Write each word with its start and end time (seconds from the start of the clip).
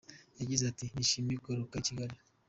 Yagize 0.39 0.63
ati 0.71 0.85
“Nishimiye 0.93 1.37
kugaruka 1.39 1.75
i 1.81 1.85
Kigali. 1.87 2.15